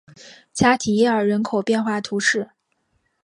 [0.51, 2.49] 加提耶尔人口变化图示